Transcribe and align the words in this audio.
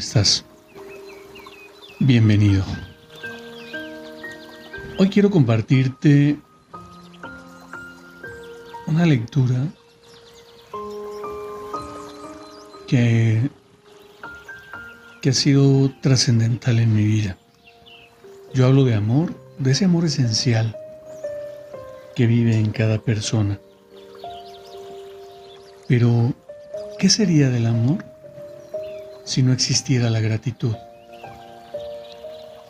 Estás? 0.00 0.46
Bienvenido. 1.98 2.64
Hoy 4.98 5.10
quiero 5.10 5.30
compartirte 5.30 6.38
una 8.86 9.04
lectura 9.04 9.66
que, 12.88 13.50
que 15.20 15.28
ha 15.28 15.34
sido 15.34 15.90
trascendental 16.00 16.78
en 16.78 16.94
mi 16.94 17.04
vida. 17.04 17.36
Yo 18.54 18.66
hablo 18.66 18.84
de 18.84 18.94
amor, 18.94 19.34
de 19.58 19.72
ese 19.72 19.84
amor 19.84 20.06
esencial 20.06 20.74
que 22.16 22.26
vive 22.26 22.56
en 22.56 22.70
cada 22.70 22.98
persona. 22.98 23.60
Pero, 25.86 26.32
¿qué 26.98 27.10
sería 27.10 27.50
del 27.50 27.66
amor? 27.66 28.10
Si 29.24 29.42
no 29.42 29.52
existiera 29.52 30.10
la 30.10 30.20
gratitud. 30.20 30.74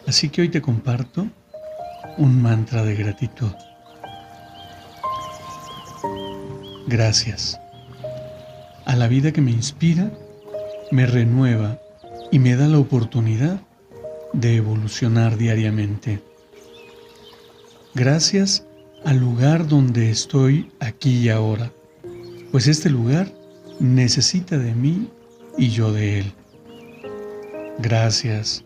Así 0.07 0.29
que 0.29 0.43
hoy 0.43 0.49
te 0.49 0.61
comparto 0.61 1.27
un 2.19 2.43
mantra 2.43 2.83
de 2.85 2.95
gratitud. 2.95 3.53
Gracias 6.87 7.61
a 8.85 8.97
la 8.97 9.07
vida 9.07 9.33
que 9.33 9.41
me 9.41 9.53
inspira, 9.53 10.11
me 10.91 11.07
renueva 11.07 11.79
y 12.33 12.39
me 12.39 12.57
da 12.57 12.67
la 12.67 12.79
oportunidad 12.79 13.61
de 14.33 14.57
evolucionar 14.57 15.37
diariamente. 15.37 16.23
Gracias 17.95 18.67
al 19.05 19.19
lugar 19.19 19.67
donde 19.69 20.11
estoy 20.11 20.73
aquí 20.81 21.19
y 21.19 21.29
ahora, 21.29 21.73
pues 22.51 22.67
este 22.67 22.91
lugar 22.91 23.33
necesita 23.79 24.59
de 24.59 24.75
mí 24.75 25.09
y 25.57 25.71
yo 25.71 25.93
de 25.93 26.21
él. 26.21 26.33
Gracias 27.79 28.65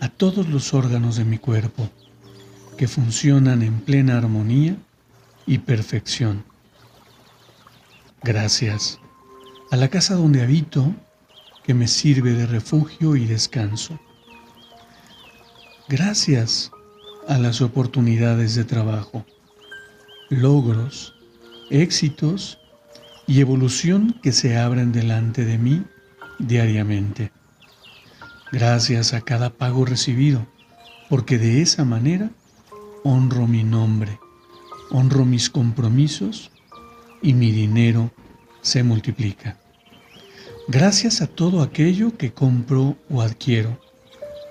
a 0.00 0.08
todos 0.08 0.48
los 0.48 0.74
órganos 0.74 1.16
de 1.16 1.24
mi 1.24 1.38
cuerpo 1.38 1.88
que 2.76 2.88
funcionan 2.88 3.62
en 3.62 3.80
plena 3.80 4.18
armonía 4.18 4.76
y 5.46 5.58
perfección. 5.58 6.44
Gracias 8.22 8.98
a 9.70 9.76
la 9.76 9.88
casa 9.88 10.14
donde 10.14 10.42
habito 10.42 10.94
que 11.64 11.74
me 11.74 11.88
sirve 11.88 12.32
de 12.32 12.46
refugio 12.46 13.16
y 13.16 13.26
descanso. 13.26 13.98
Gracias 15.88 16.70
a 17.28 17.38
las 17.38 17.60
oportunidades 17.60 18.54
de 18.54 18.64
trabajo, 18.64 19.26
logros, 20.30 21.14
éxitos 21.70 22.58
y 23.26 23.40
evolución 23.40 24.18
que 24.22 24.32
se 24.32 24.56
abren 24.56 24.92
delante 24.92 25.44
de 25.44 25.58
mí 25.58 25.84
diariamente 26.38 27.32
gracias 28.52 29.12
a 29.14 29.20
cada 29.20 29.50
pago 29.50 29.84
recibido, 29.84 30.46
porque 31.08 31.38
de 31.38 31.62
esa 31.62 31.84
manera 31.84 32.30
honro 33.04 33.46
mi 33.46 33.64
nombre, 33.64 34.18
honro 34.90 35.24
mis 35.24 35.50
compromisos 35.50 36.50
y 37.22 37.34
mi 37.34 37.50
dinero 37.50 38.10
se 38.62 38.82
multiplica. 38.82 39.58
Gracias 40.68 41.22
a 41.22 41.26
todo 41.26 41.62
aquello 41.62 42.16
que 42.16 42.32
compro 42.32 42.96
o 43.10 43.22
adquiero, 43.22 43.78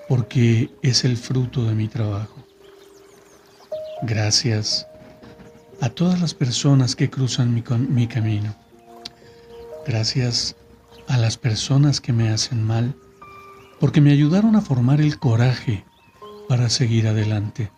porque 0.08 0.70
es 0.82 1.04
el 1.04 1.16
fruto 1.16 1.64
de 1.64 1.74
mi 1.74 1.88
trabajo. 1.88 2.44
Gracias 4.02 4.86
a 5.80 5.88
todas 5.88 6.20
las 6.20 6.34
personas 6.34 6.96
que 6.96 7.10
cruzan 7.10 7.54
mi, 7.54 7.62
mi 7.88 8.06
camino. 8.08 8.54
Gracias 9.86 10.56
a 11.08 11.16
las 11.16 11.36
personas 11.36 12.00
que 12.00 12.12
me 12.12 12.28
hacen 12.28 12.62
mal 12.62 12.94
porque 13.80 14.00
me 14.00 14.12
ayudaron 14.12 14.56
a 14.56 14.60
formar 14.60 15.00
el 15.00 15.18
coraje 15.18 15.84
para 16.48 16.68
seguir 16.68 17.06
adelante. 17.06 17.70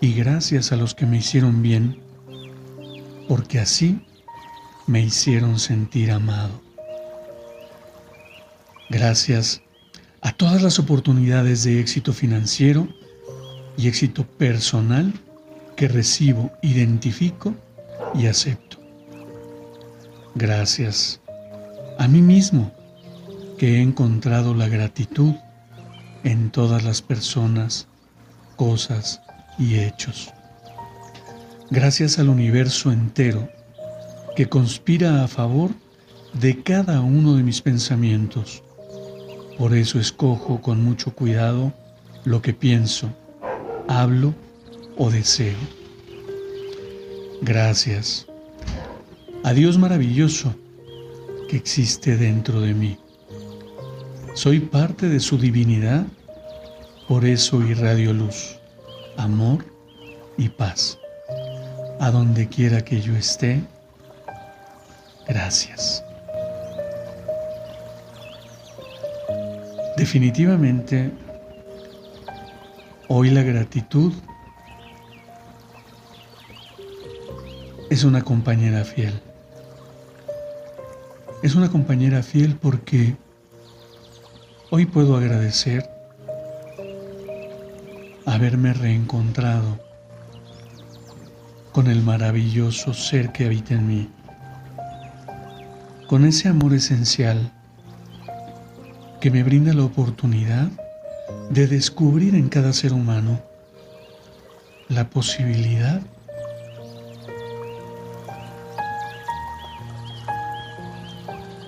Y 0.00 0.12
gracias 0.14 0.72
a 0.72 0.76
los 0.76 0.94
que 0.94 1.06
me 1.06 1.18
hicieron 1.18 1.62
bien, 1.62 2.00
porque 3.28 3.58
así 3.58 4.00
me 4.86 5.00
hicieron 5.00 5.58
sentir 5.58 6.10
amado. 6.10 6.60
Gracias 8.90 9.62
a 10.20 10.32
todas 10.32 10.62
las 10.62 10.78
oportunidades 10.78 11.64
de 11.64 11.80
éxito 11.80 12.12
financiero 12.12 12.86
y 13.76 13.88
éxito 13.88 14.24
personal 14.24 15.12
que 15.76 15.88
recibo, 15.88 16.52
identifico 16.62 17.54
y 18.14 18.26
acepto. 18.26 18.78
Gracias 20.34 21.20
a 21.98 22.08
mí 22.08 22.22
mismo 22.22 22.72
que 23.58 23.76
he 23.76 23.82
encontrado 23.82 24.54
la 24.54 24.68
gratitud 24.68 25.34
en 26.24 26.50
todas 26.50 26.84
las 26.84 27.02
personas, 27.02 27.86
cosas 28.56 29.20
y 29.58 29.76
hechos. 29.76 30.32
Gracias 31.70 32.18
al 32.18 32.28
universo 32.28 32.90
entero 32.92 33.48
que 34.36 34.48
conspira 34.48 35.24
a 35.24 35.28
favor 35.28 35.70
de 36.32 36.62
cada 36.62 37.00
uno 37.00 37.36
de 37.36 37.42
mis 37.42 37.62
pensamientos. 37.62 38.62
Por 39.58 39.74
eso 39.74 40.00
escojo 40.00 40.60
con 40.60 40.82
mucho 40.82 41.14
cuidado 41.14 41.72
lo 42.24 42.42
que 42.42 42.54
pienso, 42.54 43.10
hablo 43.86 44.34
o 44.96 45.10
deseo. 45.10 45.56
Gracias 47.42 48.26
a 49.44 49.52
Dios 49.52 49.78
maravilloso 49.78 50.54
existe 51.56 52.16
dentro 52.16 52.60
de 52.60 52.74
mí. 52.74 52.98
Soy 54.34 54.60
parte 54.60 55.08
de 55.08 55.20
su 55.20 55.38
divinidad, 55.38 56.06
por 57.08 57.24
eso 57.24 57.62
irradio 57.62 58.12
luz, 58.12 58.58
amor 59.16 59.64
y 60.36 60.48
paz. 60.48 60.98
A 62.00 62.10
donde 62.10 62.48
quiera 62.48 62.84
que 62.84 63.00
yo 63.00 63.14
esté, 63.14 63.62
gracias. 65.28 66.04
Definitivamente, 69.96 71.12
hoy 73.08 73.30
la 73.30 73.42
gratitud 73.42 74.12
es 77.90 78.02
una 78.02 78.22
compañera 78.22 78.84
fiel. 78.84 79.14
Es 81.42 81.54
una 81.54 81.70
compañera 81.70 82.22
fiel 82.22 82.56
porque 82.56 83.16
Hoy 84.76 84.86
puedo 84.86 85.16
agradecer 85.16 85.88
haberme 88.26 88.72
reencontrado 88.72 89.78
con 91.70 91.86
el 91.86 92.02
maravilloso 92.02 92.92
ser 92.92 93.30
que 93.30 93.44
habita 93.44 93.74
en 93.74 93.86
mí, 93.86 94.10
con 96.08 96.24
ese 96.24 96.48
amor 96.48 96.74
esencial 96.74 97.52
que 99.20 99.30
me 99.30 99.44
brinda 99.44 99.72
la 99.74 99.84
oportunidad 99.84 100.68
de 101.50 101.68
descubrir 101.68 102.34
en 102.34 102.48
cada 102.48 102.72
ser 102.72 102.92
humano 102.94 103.40
la 104.88 105.08
posibilidad 105.08 106.00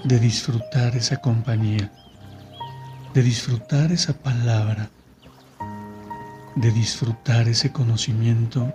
de 0.07 0.19
disfrutar 0.19 0.97
esa 0.97 1.17
compañía 1.19 1.93
de 3.17 3.23
disfrutar 3.23 3.93
esa 3.93 4.13
palabra, 4.13 4.91
de 6.55 6.71
disfrutar 6.71 7.49
ese 7.49 7.73
conocimiento 7.73 8.75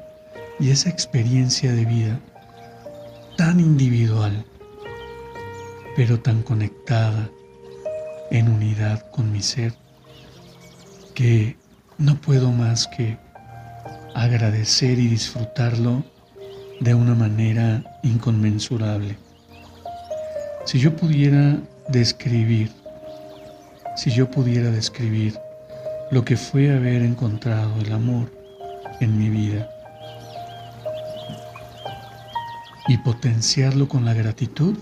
y 0.59 0.71
esa 0.71 0.89
experiencia 0.89 1.73
de 1.73 1.85
vida 1.85 2.19
tan 3.37 3.59
individual, 3.59 4.43
pero 5.95 6.19
tan 6.19 6.41
conectada 6.41 7.29
en 8.31 8.49
unidad 8.49 9.11
con 9.11 9.31
mi 9.31 9.43
ser, 9.43 9.75
que 11.13 11.55
no 11.99 12.19
puedo 12.19 12.51
más 12.51 12.87
que 12.87 13.19
agradecer 14.15 14.97
y 14.97 15.07
disfrutarlo 15.07 16.03
de 16.79 16.95
una 16.95 17.13
manera 17.13 17.99
inconmensurable. 18.01 19.19
Si 20.63 20.79
yo 20.79 20.95
pudiera 20.95 21.57
describir, 21.89 22.71
si 23.97 24.11
yo 24.11 24.29
pudiera 24.29 24.69
describir 24.69 25.37
lo 26.11 26.23
que 26.23 26.37
fue 26.37 26.71
haber 26.71 27.01
encontrado 27.01 27.73
el 27.81 27.91
amor 27.91 28.31
en 28.99 29.17
mi 29.17 29.29
vida 29.29 29.67
y 32.87 32.97
potenciarlo 32.99 33.87
con 33.87 34.05
la 34.05 34.13
gratitud, 34.13 34.77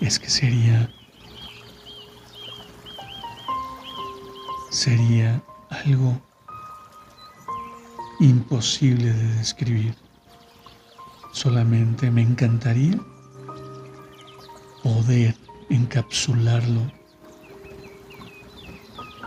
es 0.00 0.18
que 0.18 0.28
sería 0.28 0.90
sería 4.70 5.42
algo 5.70 6.20
imposible 8.20 9.12
de 9.12 9.34
describir. 9.36 9.94
Solamente 11.32 12.10
me 12.10 12.22
encantaría 12.22 13.00
poder 14.84 15.34
encapsularlo 15.70 16.92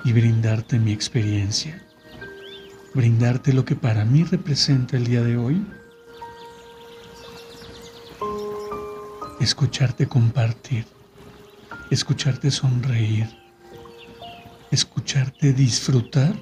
y 0.05 0.13
brindarte 0.13 0.77
mi 0.77 0.91
experiencia, 0.93 1.83
brindarte 2.93 3.51
lo 3.53 3.65
que 3.65 3.75
para 3.75 4.05
mí 4.05 4.23
representa 4.23 4.97
el 4.97 5.05
día 5.05 5.23
de 5.23 5.35
hoy, 5.35 5.65
escucharte 9.39 10.07
compartir, 10.07 10.85
escucharte 11.89 12.51
sonreír, 12.51 13.27
escucharte 14.69 15.53
disfrutar 15.53 16.35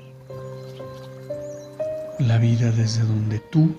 la 2.19 2.37
vida 2.37 2.69
desde 2.71 3.03
donde 3.03 3.39
tú 3.39 3.77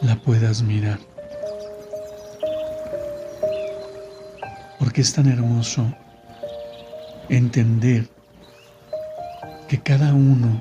la 0.00 0.14
puedas 0.22 0.62
mirar. 0.62 1.17
Es 4.98 5.12
tan 5.12 5.28
hermoso 5.28 5.94
entender 7.28 8.08
que 9.68 9.80
cada 9.80 10.12
uno 10.12 10.60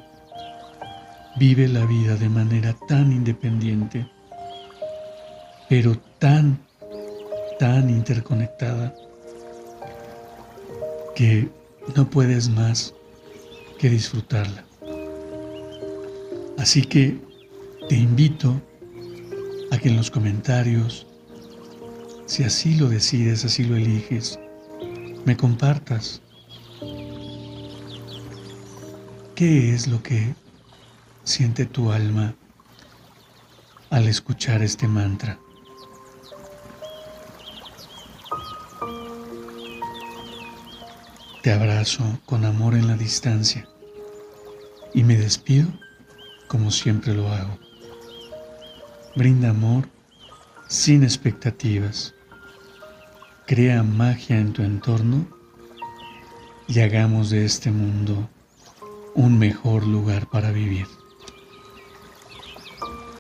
vive 1.40 1.68
la 1.68 1.84
vida 1.88 2.16
de 2.18 2.30
manera 2.30 2.76
tan 2.88 3.12
independiente, 3.12 4.08
pero 5.68 5.98
tan, 6.20 6.60
tan 7.58 7.90
interconectada, 7.90 8.94
que 11.16 11.50
no 11.96 12.08
puedes 12.08 12.48
más 12.48 12.94
que 13.80 13.90
disfrutarla. 13.90 14.64
Así 16.60 16.84
que 16.84 17.18
te 17.90 17.96
invito 17.96 18.62
a 19.72 19.80
que 19.80 19.90
en 19.90 19.98
los 19.98 20.12
comentarios, 20.12 21.07
si 22.28 22.44
así 22.44 22.76
lo 22.76 22.90
decides, 22.90 23.46
así 23.46 23.64
lo 23.64 23.78
eliges, 23.78 24.38
me 25.26 25.36
compartas 25.36 26.22
qué 29.34 29.74
es 29.74 29.88
lo 29.88 30.04
que 30.04 30.36
siente 31.24 31.66
tu 31.66 31.92
alma 31.92 32.36
al 33.90 34.08
escuchar 34.08 34.62
este 34.62 34.88
mantra. 34.88 35.40
Te 41.42 41.54
abrazo 41.54 42.04
con 42.26 42.44
amor 42.44 42.76
en 42.76 42.88
la 42.88 42.98
distancia 42.98 43.70
y 44.94 45.04
me 45.04 45.16
despido 45.16 45.68
como 46.50 46.72
siempre 46.72 47.14
lo 47.14 47.30
hago. 47.30 47.58
Brinda 49.16 49.50
amor 49.50 49.88
sin 50.68 51.04
expectativas. 51.04 52.14
Crea 53.48 53.82
magia 53.82 54.38
en 54.38 54.52
tu 54.52 54.62
entorno 54.62 55.26
y 56.68 56.82
hagamos 56.82 57.30
de 57.30 57.46
este 57.46 57.72
mundo 57.72 58.30
un 59.16 59.40
mejor 59.40 59.88
lugar 59.88 60.28
para 60.30 60.52
vivir. 60.52 60.86